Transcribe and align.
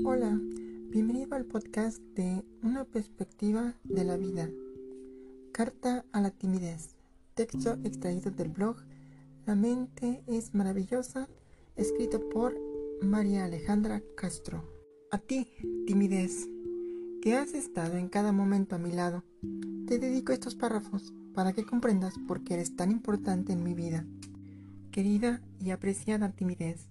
Hola, 0.00 0.40
bienvenido 0.88 1.36
al 1.36 1.44
podcast 1.44 2.00
de 2.16 2.42
Una 2.62 2.86
perspectiva 2.86 3.74
de 3.84 4.04
la 4.04 4.16
vida. 4.16 4.48
Carta 5.52 6.06
a 6.12 6.22
la 6.22 6.30
timidez. 6.30 6.96
Texto 7.34 7.74
extraído 7.84 8.30
del 8.30 8.48
blog 8.48 8.78
La 9.44 9.54
mente 9.54 10.24
es 10.26 10.54
maravillosa, 10.54 11.28
escrito 11.76 12.26
por 12.30 12.56
María 13.02 13.44
Alejandra 13.44 14.02
Castro. 14.16 14.64
A 15.10 15.18
ti, 15.18 15.46
timidez, 15.86 16.48
que 17.20 17.36
has 17.36 17.52
estado 17.52 17.98
en 17.98 18.08
cada 18.08 18.32
momento 18.32 18.76
a 18.76 18.78
mi 18.78 18.92
lado, 18.92 19.24
te 19.86 19.98
dedico 19.98 20.32
estos 20.32 20.54
párrafos 20.54 21.12
para 21.34 21.52
que 21.52 21.66
comprendas 21.66 22.14
por 22.26 22.42
qué 22.44 22.54
eres 22.54 22.76
tan 22.76 22.90
importante 22.90 23.52
en 23.52 23.62
mi 23.62 23.74
vida. 23.74 24.06
Querida 24.90 25.42
y 25.60 25.70
apreciada 25.70 26.32
timidez, 26.32 26.88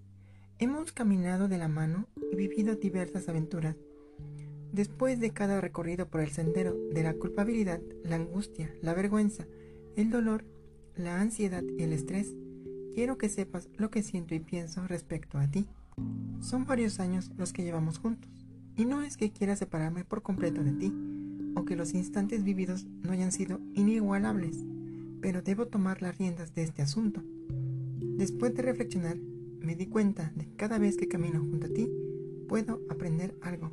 Hemos 0.62 0.92
caminado 0.92 1.48
de 1.48 1.58
la 1.58 1.68
mano 1.68 2.08
y 2.32 2.36
vivido 2.36 2.76
diversas 2.76 3.28
aventuras. 3.28 3.76
Después 4.72 5.20
de 5.20 5.32
cada 5.32 5.60
recorrido 5.60 6.08
por 6.08 6.22
el 6.22 6.30
sendero 6.30 6.78
de 6.94 7.02
la 7.02 7.16
culpabilidad, 7.16 7.82
la 8.04 8.18
angustia, 8.18 8.72
la 8.80 8.94
vergüenza, 8.94 9.48
el 9.96 10.12
dolor, 10.12 10.46
la 10.96 11.20
ansiedad 11.20 11.64
y 11.80 11.82
el 11.82 11.94
estrés, 11.94 12.36
quiero 12.94 13.18
que 13.18 13.28
sepas 13.28 13.70
lo 13.76 13.90
que 13.90 14.04
siento 14.04 14.36
y 14.36 14.40
pienso 14.40 14.86
respecto 14.86 15.40
a 15.40 15.48
ti. 15.48 15.66
Son 16.42 16.68
varios 16.68 17.00
años 17.00 17.32
los 17.38 17.54
que 17.54 17.64
llevamos 17.64 17.98
juntos, 17.98 18.30
y 18.78 18.86
no 18.86 19.02
es 19.02 19.18
que 19.18 19.32
quiera 19.32 19.56
separarme 19.56 20.06
por 20.06 20.22
completo 20.22 20.64
de 20.64 20.74
ti, 20.74 20.94
o 21.56 21.66
que 21.66 21.76
los 21.76 21.96
instantes 21.96 22.44
vividos 22.44 22.86
no 23.02 23.14
hayan 23.14 23.32
sido 23.32 23.60
inigualables, 23.74 24.60
pero 25.22 25.42
debo 25.42 25.66
tomar 25.66 26.04
las 26.04 26.20
riendas 26.20 26.54
de 26.54 26.62
este 26.62 26.84
asunto. 26.84 27.24
Después 28.00 28.54
de 28.54 28.62
reflexionar, 28.62 29.18
me 29.62 29.76
di 29.76 29.88
cuenta 29.88 30.32
de 30.36 30.46
que 30.46 30.56
cada 30.56 30.78
vez 30.78 30.98
que 30.98 31.08
camino 31.08 31.40
junto 31.40 31.68
a 31.68 31.70
ti, 31.70 31.90
puedo 32.48 32.82
aprender 32.90 33.38
algo. 33.42 33.72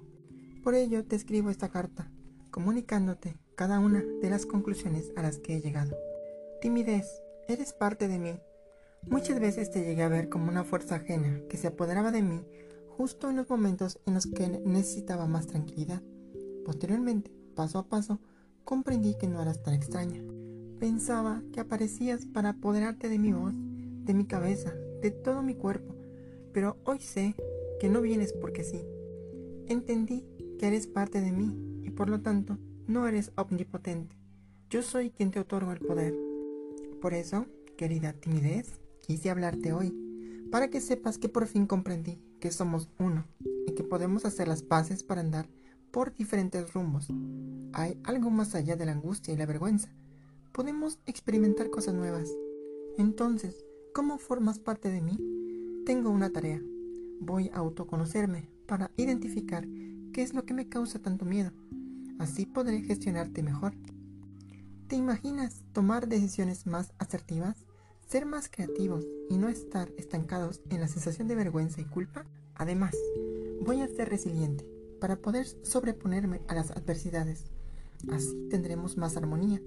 Por 0.62 0.74
ello 0.74 1.04
te 1.04 1.16
escribo 1.16 1.50
esta 1.50 1.70
carta, 1.70 2.10
comunicándote 2.50 3.36
cada 3.56 3.80
una 3.80 4.04
de 4.22 4.30
las 4.30 4.46
conclusiones 4.46 5.12
a 5.16 5.22
las 5.22 5.38
que 5.38 5.56
he 5.56 5.60
llegado. 5.60 5.96
Timidez, 6.60 7.22
eres 7.48 7.72
parte 7.72 8.06
de 8.06 8.18
mí. 8.18 8.38
Muchas 9.08 9.40
veces 9.40 9.70
te 9.70 9.84
llegué 9.84 10.02
a 10.02 10.08
ver 10.08 10.28
como 10.28 10.48
una 10.48 10.64
fuerza 10.64 10.96
ajena 10.96 11.40
que 11.48 11.56
se 11.56 11.68
apoderaba 11.68 12.10
de 12.10 12.22
mí 12.22 12.44
justo 12.98 13.30
en 13.30 13.36
los 13.36 13.48
momentos 13.48 14.00
en 14.06 14.14
los 14.14 14.26
que 14.26 14.48
necesitaba 14.48 15.26
más 15.26 15.46
tranquilidad. 15.46 16.02
Posteriormente, 16.64 17.32
paso 17.54 17.78
a 17.78 17.88
paso, 17.88 18.20
comprendí 18.64 19.16
que 19.16 19.28
no 19.28 19.40
eras 19.40 19.62
tan 19.62 19.74
extraña. 19.74 20.20
Pensaba 20.80 21.42
que 21.52 21.60
aparecías 21.60 22.26
para 22.26 22.50
apoderarte 22.50 23.08
de 23.08 23.18
mi 23.18 23.32
voz, 23.32 23.54
de 23.54 24.14
mi 24.14 24.26
cabeza, 24.26 24.74
de 25.00 25.10
todo 25.10 25.42
mi 25.42 25.54
cuerpo, 25.54 25.94
pero 26.52 26.76
hoy 26.84 27.00
sé 27.00 27.34
que 27.80 27.88
no 27.88 28.00
vienes 28.00 28.32
porque 28.32 28.64
sí. 28.64 28.84
Entendí 29.66 30.24
que 30.58 30.66
eres 30.66 30.86
parte 30.86 31.20
de 31.20 31.32
mí 31.32 31.56
y 31.82 31.90
por 31.90 32.08
lo 32.08 32.20
tanto 32.20 32.58
no 32.86 33.06
eres 33.06 33.32
omnipotente. 33.36 34.16
Yo 34.70 34.82
soy 34.82 35.10
quien 35.10 35.30
te 35.30 35.40
otorgo 35.40 35.72
el 35.72 35.80
poder. 35.80 36.14
Por 37.00 37.14
eso, 37.14 37.46
querida 37.76 38.12
timidez, 38.12 38.80
quise 39.00 39.30
hablarte 39.30 39.72
hoy, 39.72 39.94
para 40.50 40.68
que 40.68 40.80
sepas 40.80 41.18
que 41.18 41.28
por 41.28 41.46
fin 41.46 41.66
comprendí 41.66 42.20
que 42.40 42.50
somos 42.50 42.88
uno 42.98 43.26
y 43.66 43.72
que 43.72 43.84
podemos 43.84 44.24
hacer 44.24 44.48
las 44.48 44.62
paces 44.62 45.02
para 45.02 45.20
andar 45.20 45.48
por 45.90 46.14
diferentes 46.14 46.72
rumbos. 46.72 47.08
Hay 47.72 47.98
algo 48.04 48.30
más 48.30 48.54
allá 48.54 48.76
de 48.76 48.86
la 48.86 48.92
angustia 48.92 49.32
y 49.32 49.36
la 49.36 49.46
vergüenza. 49.46 49.90
Podemos 50.52 50.98
experimentar 51.06 51.70
cosas 51.70 51.94
nuevas. 51.94 52.30
Entonces, 52.96 53.64
¿Cómo 53.98 54.18
formas 54.18 54.60
parte 54.60 54.92
de 54.92 55.00
mí? 55.00 55.18
Tengo 55.84 56.10
una 56.10 56.30
tarea. 56.30 56.62
Voy 57.18 57.48
a 57.48 57.56
autoconocerme 57.56 58.48
para 58.64 58.92
identificar 58.96 59.66
qué 60.12 60.22
es 60.22 60.34
lo 60.34 60.44
que 60.44 60.54
me 60.54 60.68
causa 60.68 61.00
tanto 61.00 61.24
miedo. 61.24 61.50
Así 62.20 62.46
podré 62.46 62.80
gestionarte 62.82 63.42
mejor. 63.42 63.74
¿Te 64.86 64.94
imaginas 64.94 65.64
tomar 65.72 66.06
decisiones 66.06 66.64
más 66.64 66.92
asertivas? 66.98 67.66
Ser 68.06 68.24
más 68.24 68.48
creativos 68.48 69.04
y 69.28 69.36
no 69.36 69.48
estar 69.48 69.90
estancados 69.96 70.62
en 70.70 70.80
la 70.80 70.86
sensación 70.86 71.26
de 71.26 71.34
vergüenza 71.34 71.80
y 71.80 71.84
culpa? 71.84 72.24
Además, 72.54 72.94
voy 73.66 73.80
a 73.80 73.88
ser 73.88 74.10
resiliente 74.10 74.64
para 75.00 75.16
poder 75.16 75.44
sobreponerme 75.64 76.40
a 76.46 76.54
las 76.54 76.70
adversidades. 76.70 77.46
Así 78.12 78.46
tendremos 78.48 78.96
más 78.96 79.16
armonía 79.16 79.60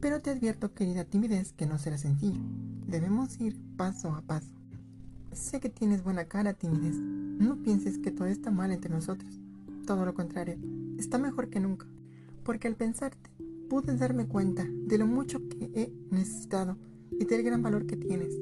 pero 0.00 0.20
te 0.20 0.30
advierto, 0.30 0.74
querida 0.74 1.04
timidez, 1.04 1.52
que 1.52 1.66
no 1.66 1.78
será 1.78 1.98
sencillo. 1.98 2.40
Debemos 2.86 3.40
ir 3.40 3.56
paso 3.76 4.10
a 4.10 4.22
paso. 4.22 4.54
Sé 5.32 5.60
que 5.60 5.68
tienes 5.68 6.02
buena 6.02 6.26
cara, 6.26 6.54
timidez. 6.54 6.96
No 6.96 7.62
pienses 7.62 7.98
que 7.98 8.10
todo 8.10 8.26
está 8.26 8.50
mal 8.50 8.70
entre 8.70 8.90
nosotros. 8.90 9.38
Todo 9.86 10.04
lo 10.04 10.14
contrario, 10.14 10.58
está 10.98 11.18
mejor 11.18 11.48
que 11.50 11.60
nunca. 11.60 11.86
Porque 12.44 12.68
al 12.68 12.76
pensarte, 12.76 13.30
pude 13.68 13.96
darme 13.96 14.26
cuenta 14.26 14.64
de 14.64 14.98
lo 14.98 15.06
mucho 15.06 15.40
que 15.48 15.70
he 15.74 15.92
necesitado 16.10 16.76
y 17.10 17.24
del 17.24 17.42
gran 17.42 17.62
valor 17.62 17.86
que 17.86 17.96
tienes. 17.96 18.34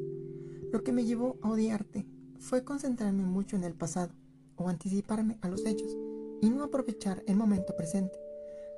Lo 0.73 0.83
que 0.83 0.93
me 0.93 1.05
llevó 1.05 1.39
a 1.43 1.51
odiarte 1.51 2.07
fue 2.39 2.65
concentrarme 2.65 3.25
mucho 3.25 3.57
en 3.57 3.65
el 3.65 3.75
pasado 3.75 4.13
o 4.57 4.69
anticiparme 4.69 5.39
a 5.41 5.49
los 5.49 5.65
hechos 5.65 5.97
y 6.41 6.51
no 6.51 6.65
aprovechar 6.65 7.23
el 7.27 7.37
momento 7.37 7.75
presente. 7.77 8.19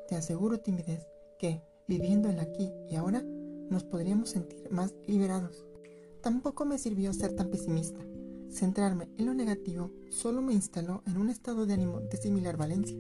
Te 0.09 0.15
aseguro, 0.15 0.59
timidez, 0.59 1.07
que 1.39 1.63
viviendo 1.89 2.29
el 2.29 2.41
aquí 2.41 2.71
y 2.91 2.97
ahora, 2.97 3.23
nos 3.71 3.85
podríamos 3.85 4.31
sentir 4.31 4.71
más 4.71 4.95
liberados. 5.07 5.65
Tampoco 6.23 6.65
me 6.65 6.79
sirvió 6.79 7.13
ser 7.13 7.35
tan 7.35 7.51
pesimista. 7.51 8.01
Centrarme 8.51 9.09
en 9.19 9.27
lo 9.27 9.35
negativo 9.35 9.91
solo 10.11 10.41
me 10.41 10.53
instaló 10.53 11.03
en 11.07 11.19
un 11.19 11.31
estado 11.31 11.67
de 11.67 11.75
ánimo 11.75 12.01
de 12.01 12.17
similar 12.17 12.57
valencia, 12.57 12.97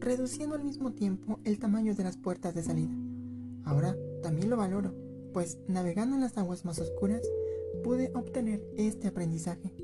reduciendo 0.00 0.54
al 0.54 0.64
mismo 0.64 0.92
tiempo 0.92 1.40
el 1.44 1.58
tamaño 1.58 1.94
de 1.94 2.04
las 2.04 2.16
puertas 2.16 2.54
de 2.54 2.62
salida. 2.62 2.94
Ahora 3.64 3.96
también 4.22 4.50
lo 4.50 4.56
valoro, 4.56 4.94
pues 5.32 5.58
navegando 5.68 6.16
en 6.16 6.22
las 6.22 6.36
aguas 6.38 6.64
más 6.64 6.78
oscuras 6.78 7.22
pude 7.82 8.10
obtener 8.14 8.62
este 8.76 9.08
aprendizaje. 9.08 9.74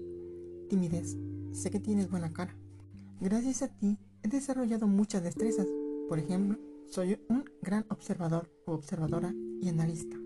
Timidez, 0.68 1.16
sé 1.52 1.70
que 1.70 1.80
tienes 1.80 2.10
buena 2.10 2.32
cara. 2.32 2.56
Gracias 3.20 3.62
a 3.62 3.68
ti 3.68 3.98
he 4.22 4.28
desarrollado 4.28 4.86
muchas 4.86 5.22
destrezas, 5.22 5.66
por 6.08 6.18
ejemplo, 6.18 6.58
soy 6.94 7.18
un 7.28 7.44
gran 7.60 7.84
observador 7.88 8.52
o 8.66 8.72
observadora 8.72 9.34
y 9.60 9.68
analista. 9.68 10.16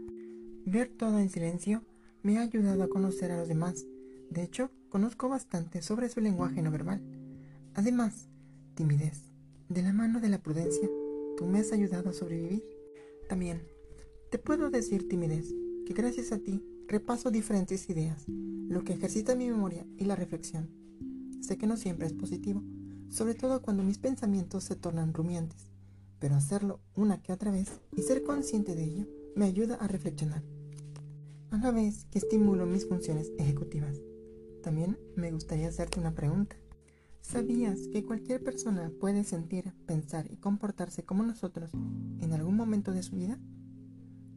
Ver 0.66 0.90
todo 0.90 1.18
en 1.18 1.30
silencio 1.30 1.82
me 2.22 2.36
ha 2.36 2.42
ayudado 2.42 2.82
a 2.82 2.90
conocer 2.90 3.32
a 3.32 3.38
los 3.38 3.48
demás. 3.48 3.86
De 4.28 4.42
hecho, 4.42 4.70
conozco 4.90 5.30
bastante 5.30 5.80
sobre 5.80 6.10
su 6.10 6.20
lenguaje 6.20 6.60
no 6.60 6.70
verbal. 6.70 7.00
Además, 7.72 8.28
timidez. 8.74 9.32
De 9.70 9.80
la 9.80 9.94
mano 9.94 10.20
de 10.20 10.28
la 10.28 10.42
prudencia, 10.42 10.86
tú 11.38 11.46
me 11.46 11.60
has 11.60 11.72
ayudado 11.72 12.10
a 12.10 12.12
sobrevivir. 12.12 12.62
También, 13.30 13.62
te 14.30 14.38
puedo 14.38 14.68
decir, 14.68 15.08
timidez, 15.08 15.54
que 15.86 15.94
gracias 15.94 16.32
a 16.32 16.38
ti 16.38 16.62
repaso 16.86 17.30
diferentes 17.30 17.88
ideas, 17.88 18.26
lo 18.28 18.84
que 18.84 18.92
ejercita 18.92 19.34
mi 19.34 19.48
memoria 19.48 19.86
y 19.96 20.04
la 20.04 20.16
reflexión. 20.16 20.68
Sé 21.40 21.56
que 21.56 21.66
no 21.66 21.78
siempre 21.78 22.06
es 22.06 22.12
positivo, 22.12 22.62
sobre 23.08 23.32
todo 23.32 23.62
cuando 23.62 23.82
mis 23.82 23.96
pensamientos 23.96 24.64
se 24.64 24.76
tornan 24.76 25.14
rumiantes 25.14 25.70
pero 26.18 26.34
hacerlo 26.34 26.80
una 26.94 27.22
que 27.22 27.32
otra 27.32 27.50
vez 27.50 27.80
y 27.96 28.02
ser 28.02 28.22
consciente 28.22 28.74
de 28.74 28.84
ello 28.84 29.06
me 29.36 29.44
ayuda 29.44 29.76
a 29.76 29.86
reflexionar, 29.86 30.42
a 31.50 31.58
la 31.58 31.70
vez 31.70 32.06
que 32.10 32.18
estimulo 32.18 32.66
mis 32.66 32.86
funciones 32.86 33.32
ejecutivas. 33.38 34.00
También 34.62 34.98
me 35.16 35.30
gustaría 35.30 35.68
hacerte 35.68 36.00
una 36.00 36.14
pregunta. 36.14 36.56
¿Sabías 37.20 37.88
que 37.92 38.04
cualquier 38.04 38.42
persona 38.42 38.90
puede 39.00 39.22
sentir, 39.24 39.72
pensar 39.86 40.30
y 40.30 40.36
comportarse 40.36 41.04
como 41.04 41.22
nosotros 41.22 41.70
en 41.74 42.32
algún 42.32 42.56
momento 42.56 42.92
de 42.92 43.02
su 43.02 43.16
vida? 43.16 43.38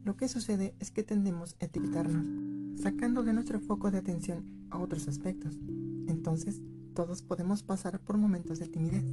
Lo 0.04 0.16
que 0.16 0.28
sucede 0.28 0.74
es 0.78 0.90
que 0.90 1.02
tendemos 1.02 1.56
a 1.60 1.66
etiquetarnos, 1.66 2.80
sacando 2.80 3.22
de 3.22 3.32
nuestro 3.32 3.60
foco 3.60 3.90
de 3.90 3.98
atención 3.98 4.66
a 4.70 4.78
otros 4.78 5.08
aspectos. 5.08 5.58
Entonces, 6.08 6.60
todos 6.92 7.22
podemos 7.22 7.62
pasar 7.62 7.98
por 7.98 8.16
momentos 8.16 8.58
de 8.58 8.68
timidez. 8.68 9.04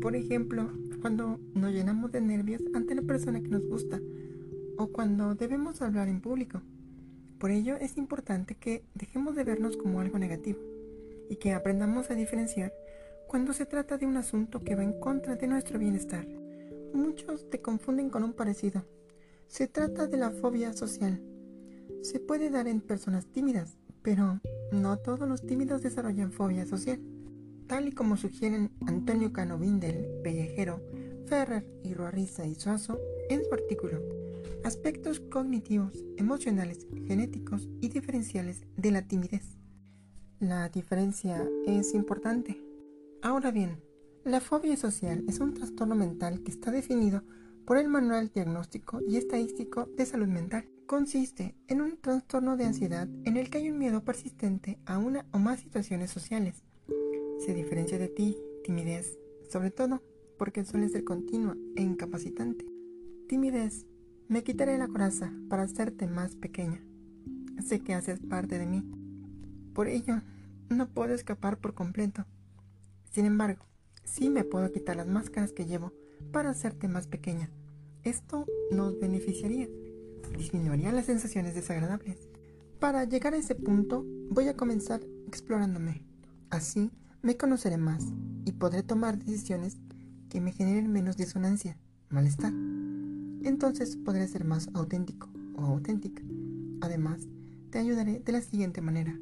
Por 0.00 0.16
ejemplo, 0.16 0.70
cuando 1.00 1.38
nos 1.54 1.72
llenamos 1.72 2.12
de 2.12 2.20
nervios 2.20 2.62
ante 2.74 2.94
la 2.94 3.02
persona 3.02 3.40
que 3.40 3.48
nos 3.48 3.66
gusta 3.66 4.00
o 4.76 4.88
cuando 4.88 5.34
debemos 5.34 5.82
hablar 5.82 6.08
en 6.08 6.20
público. 6.20 6.62
Por 7.38 7.50
ello 7.50 7.76
es 7.76 7.96
importante 7.96 8.54
que 8.54 8.84
dejemos 8.94 9.36
de 9.36 9.44
vernos 9.44 9.76
como 9.76 10.00
algo 10.00 10.18
negativo 10.18 10.60
y 11.28 11.36
que 11.36 11.52
aprendamos 11.52 12.10
a 12.10 12.14
diferenciar 12.14 12.72
cuando 13.26 13.52
se 13.52 13.66
trata 13.66 13.98
de 13.98 14.06
un 14.06 14.16
asunto 14.16 14.60
que 14.60 14.76
va 14.76 14.82
en 14.82 14.98
contra 14.98 15.36
de 15.36 15.46
nuestro 15.46 15.78
bienestar. 15.78 16.26
Muchos 16.94 17.50
te 17.50 17.60
confunden 17.60 18.08
con 18.08 18.22
un 18.22 18.32
parecido. 18.32 18.86
Se 19.48 19.66
trata 19.66 20.06
de 20.06 20.16
la 20.16 20.30
fobia 20.30 20.72
social. 20.72 21.20
Se 22.02 22.20
puede 22.20 22.50
dar 22.50 22.68
en 22.68 22.80
personas 22.80 23.26
tímidas, 23.26 23.76
pero 24.02 24.40
no 24.72 24.98
todos 24.98 25.28
los 25.28 25.44
tímidos 25.44 25.82
desarrollan 25.82 26.32
fobia 26.32 26.66
social 26.66 27.00
tal 27.66 27.88
y 27.88 27.92
como 27.92 28.16
sugieren 28.16 28.70
Antonio 28.86 29.32
Cano 29.32 29.58
Vindel, 29.58 30.06
Pellejero, 30.22 30.82
Ferrer 31.26 31.66
y 31.82 31.94
Ruariza 31.94 32.46
y 32.46 32.54
Suazo 32.54 32.98
en 33.28 33.44
su 33.44 33.52
artículo 33.52 34.00
Aspectos 34.64 35.20
cognitivos, 35.20 35.92
emocionales, 36.16 36.86
genéticos 37.06 37.68
y 37.82 37.88
diferenciales 37.88 38.62
de 38.76 38.90
la 38.90 39.02
timidez. 39.02 39.58
La 40.40 40.68
diferencia 40.70 41.46
es 41.66 41.92
importante. 41.92 42.62
Ahora 43.22 43.50
bien, 43.50 43.82
La 44.24 44.40
fobia 44.40 44.74
social 44.78 45.22
es 45.28 45.38
un 45.38 45.52
trastorno 45.52 45.94
mental 45.94 46.42
que 46.42 46.50
está 46.50 46.70
definido 46.70 47.24
por 47.66 47.76
el 47.76 47.88
Manual 47.88 48.30
Diagnóstico 48.34 49.02
y 49.06 49.18
Estadístico 49.18 49.86
de 49.98 50.06
Salud 50.06 50.28
Mental. 50.28 50.66
Consiste 50.86 51.54
en 51.68 51.82
un 51.82 51.98
trastorno 51.98 52.56
de 52.56 52.64
ansiedad 52.64 53.06
en 53.24 53.36
el 53.36 53.50
que 53.50 53.58
hay 53.58 53.70
un 53.70 53.78
miedo 53.78 54.02
persistente 54.02 54.78
a 54.86 54.96
una 54.96 55.26
o 55.30 55.38
más 55.38 55.60
situaciones 55.60 56.10
sociales. 56.10 56.64
Se 57.44 57.52
diferencia 57.54 57.98
de 57.98 58.08
ti, 58.08 58.36
timidez, 58.64 59.18
sobre 59.50 59.70
todo 59.70 60.02
porque 60.38 60.64
suele 60.64 60.88
ser 60.88 61.04
continua 61.04 61.56
e 61.76 61.82
incapacitante. 61.82 62.64
Timidez, 63.28 63.86
me 64.28 64.42
quitaré 64.42 64.78
la 64.78 64.88
coraza 64.88 65.32
para 65.48 65.64
hacerte 65.64 66.06
más 66.06 66.36
pequeña. 66.36 66.82
Sé 67.64 67.80
que 67.80 67.94
haces 67.94 68.20
parte 68.20 68.58
de 68.58 68.66
mí. 68.66 68.82
Por 69.74 69.88
ello, 69.88 70.22
no 70.70 70.88
puedo 70.88 71.14
escapar 71.14 71.58
por 71.58 71.74
completo. 71.74 72.24
Sin 73.10 73.26
embargo, 73.26 73.64
Sí 74.04 74.28
me 74.30 74.44
puedo 74.44 74.70
quitar 74.70 74.96
las 74.96 75.08
máscaras 75.08 75.52
que 75.52 75.66
llevo 75.66 75.92
para 76.30 76.50
hacerte 76.50 76.88
más 76.88 77.08
pequeña. 77.08 77.50
Esto 78.02 78.46
nos 78.70 78.98
beneficiaría. 78.98 79.68
Disminuiría 80.36 80.92
las 80.92 81.06
sensaciones 81.06 81.54
desagradables. 81.54 82.28
Para 82.80 83.04
llegar 83.04 83.34
a 83.34 83.38
ese 83.38 83.54
punto, 83.54 84.04
voy 84.30 84.48
a 84.48 84.56
comenzar 84.56 85.00
explorándome. 85.26 86.02
Así 86.50 86.90
me 87.24 87.38
conoceré 87.38 87.78
más 87.78 88.04
y 88.44 88.52
podré 88.52 88.82
tomar 88.82 89.18
decisiones 89.18 89.78
que 90.28 90.42
me 90.42 90.52
generen 90.52 90.92
menos 90.92 91.16
disonancia, 91.16 91.78
malestar. 92.10 92.52
Entonces 93.42 93.96
podré 93.96 94.28
ser 94.28 94.44
más 94.44 94.68
auténtico 94.74 95.30
o 95.56 95.62
auténtica. 95.62 96.22
Además, 96.82 97.26
te 97.70 97.78
ayudaré 97.78 98.20
de 98.20 98.32
la 98.32 98.42
siguiente 98.42 98.82
manera. 98.82 99.18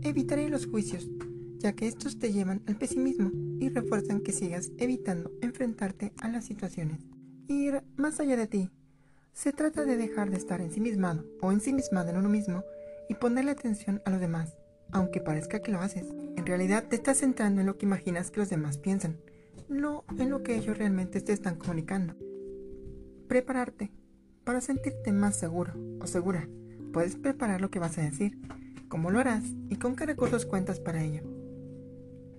Evitaré 0.00 0.48
los 0.48 0.66
juicios, 0.66 1.10
ya 1.58 1.74
que 1.74 1.86
estos 1.86 2.18
te 2.18 2.32
llevan 2.32 2.62
al 2.66 2.76
pesimismo 2.76 3.30
y 3.60 3.68
refuerzan 3.68 4.20
que 4.20 4.32
sigas 4.32 4.72
evitando 4.78 5.30
enfrentarte 5.42 6.14
a 6.22 6.28
las 6.28 6.46
situaciones. 6.46 7.04
Ir 7.48 7.82
más 7.96 8.18
allá 8.18 8.38
de 8.38 8.46
ti. 8.46 8.70
Se 9.34 9.52
trata 9.52 9.84
de 9.84 9.98
dejar 9.98 10.30
de 10.30 10.38
estar 10.38 10.62
ensimismado 10.62 11.26
o 11.42 11.52
ensimismado 11.52 12.08
en 12.08 12.16
uno 12.16 12.30
mismo 12.30 12.64
y 13.10 13.14
ponerle 13.14 13.50
atención 13.50 14.00
a 14.06 14.10
los 14.10 14.20
demás, 14.20 14.56
aunque 14.90 15.20
parezca 15.20 15.60
que 15.60 15.72
lo 15.72 15.80
haces. 15.80 16.06
En 16.46 16.50
realidad 16.50 16.84
te 16.88 16.94
estás 16.94 17.18
centrando 17.18 17.60
en 17.60 17.66
lo 17.66 17.76
que 17.76 17.86
imaginas 17.86 18.30
que 18.30 18.38
los 18.38 18.48
demás 18.48 18.78
piensan, 18.78 19.16
no 19.68 20.04
en 20.16 20.30
lo 20.30 20.44
que 20.44 20.54
ellos 20.54 20.78
realmente 20.78 21.20
te 21.20 21.32
están 21.32 21.56
comunicando. 21.56 22.14
Prepararte. 23.26 23.90
Para 24.44 24.60
sentirte 24.60 25.10
más 25.10 25.34
seguro 25.34 25.72
o 26.00 26.06
segura, 26.06 26.48
puedes 26.92 27.16
preparar 27.16 27.60
lo 27.60 27.68
que 27.68 27.80
vas 27.80 27.98
a 27.98 28.02
decir, 28.02 28.38
cómo 28.86 29.10
lo 29.10 29.18
harás 29.18 29.42
y 29.70 29.74
con 29.74 29.96
qué 29.96 30.06
recursos 30.06 30.46
cuentas 30.46 30.78
para 30.78 31.02
ello. 31.02 31.22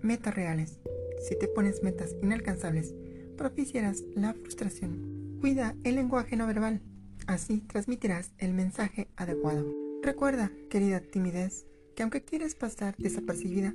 Metas 0.01 0.33
reales. 0.33 0.79
Si 1.27 1.37
te 1.37 1.49
pones 1.49 1.83
metas 1.83 2.15
inalcanzables, 2.23 2.95
propiciarás 3.35 4.05
la 4.15 4.33
frustración. 4.35 5.37
Cuida 5.41 5.75
el 5.83 5.95
lenguaje 5.95 6.37
no 6.37 6.47
verbal. 6.47 6.81
Así 7.25 7.59
transmitirás 7.59 8.31
el 8.37 8.53
mensaje 8.53 9.09
adecuado. 9.17 9.69
Recuerda, 10.01 10.49
querida 10.69 11.01
timidez, 11.01 11.65
que 11.93 12.03
aunque 12.03 12.23
quieres 12.23 12.55
pasar 12.55 12.95
desapercibida, 12.97 13.73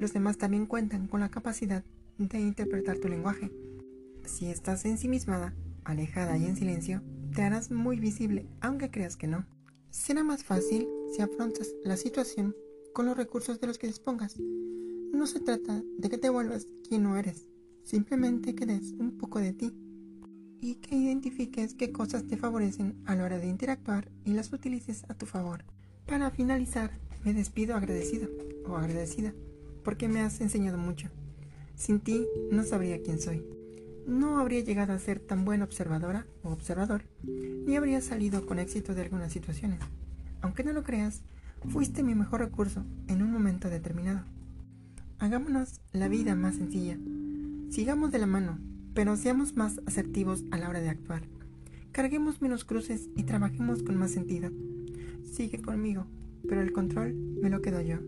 los 0.00 0.14
demás 0.14 0.38
también 0.38 0.66
cuentan 0.66 1.06
con 1.06 1.20
la 1.20 1.30
capacidad 1.30 1.84
de 2.18 2.40
interpretar 2.40 2.98
tu 2.98 3.08
lenguaje. 3.08 3.52
Si 4.24 4.46
estás 4.46 4.86
ensimismada, 4.86 5.54
alejada 5.84 6.38
y 6.38 6.46
en 6.46 6.56
silencio, 6.56 7.02
te 7.34 7.42
harás 7.42 7.70
muy 7.70 8.00
visible, 8.00 8.48
aunque 8.60 8.90
creas 8.90 9.16
que 9.16 9.26
no. 9.26 9.46
Será 9.90 10.24
más 10.24 10.42
fácil 10.42 10.88
si 11.14 11.20
afrontas 11.20 11.74
la 11.84 11.98
situación 11.98 12.56
con 12.94 13.06
los 13.06 13.16
recursos 13.16 13.60
de 13.60 13.66
los 13.66 13.76
que 13.76 13.88
dispongas. 13.88 14.38
No 14.38 15.26
se 15.26 15.40
trata 15.40 15.82
de 15.98 16.08
que 16.08 16.18
te 16.18 16.30
vuelvas 16.30 16.66
quien 16.88 17.02
no 17.02 17.16
eres, 17.16 17.48
simplemente 17.82 18.54
que 18.54 18.66
des 18.66 18.92
un 18.92 19.18
poco 19.18 19.38
de 19.38 19.52
ti 19.52 19.74
y 20.62 20.76
que 20.76 20.96
identifiques 20.96 21.74
qué 21.74 21.92
cosas 21.92 22.26
te 22.26 22.38
favorecen 22.38 23.02
a 23.04 23.14
la 23.16 23.24
hora 23.24 23.38
de 23.38 23.48
interactuar 23.48 24.10
y 24.24 24.32
las 24.32 24.50
utilices 24.52 25.04
a 25.08 25.14
tu 25.14 25.26
favor. 25.26 25.64
Para 26.06 26.30
finalizar, 26.30 26.90
me 27.22 27.34
despido 27.34 27.74
agradecido 27.74 28.28
o 28.66 28.76
agradecida 28.76 29.34
porque 29.82 30.08
me 30.08 30.20
has 30.20 30.40
enseñado 30.40 30.78
mucho. 30.78 31.08
Sin 31.74 32.00
ti 32.00 32.26
no 32.50 32.62
sabría 32.64 33.02
quién 33.02 33.20
soy. 33.20 33.44
No 34.06 34.38
habría 34.38 34.60
llegado 34.60 34.92
a 34.92 34.98
ser 34.98 35.20
tan 35.20 35.44
buena 35.44 35.64
observadora 35.64 36.26
o 36.42 36.50
observador, 36.50 37.04
ni 37.22 37.76
habría 37.76 38.00
salido 38.00 38.46
con 38.46 38.58
éxito 38.58 38.94
de 38.94 39.02
algunas 39.02 39.32
situaciones. 39.32 39.80
Aunque 40.42 40.64
no 40.64 40.72
lo 40.72 40.82
creas, 40.82 41.22
fuiste 41.68 42.02
mi 42.02 42.14
mejor 42.14 42.40
recurso 42.40 42.84
en 43.08 43.22
un 43.22 43.30
momento 43.30 43.68
determinado. 43.68 44.24
Hagámonos 45.18 45.80
la 45.92 46.08
vida 46.08 46.34
más 46.34 46.56
sencilla. 46.56 46.98
Sigamos 47.70 48.10
de 48.10 48.18
la 48.18 48.26
mano, 48.26 48.58
pero 48.94 49.16
seamos 49.16 49.54
más 49.56 49.80
asertivos 49.86 50.44
a 50.50 50.58
la 50.58 50.68
hora 50.68 50.80
de 50.80 50.88
actuar. 50.88 51.22
Carguemos 51.92 52.40
menos 52.40 52.64
cruces 52.64 53.08
y 53.16 53.24
trabajemos 53.24 53.82
con 53.82 53.96
más 53.96 54.10
sentido. 54.12 54.50
Sigue 55.24 55.60
conmigo, 55.60 56.06
pero 56.48 56.62
el 56.62 56.72
control 56.72 57.14
me 57.14 57.50
lo 57.50 57.60
quedo 57.60 57.80
yo. 57.80 57.98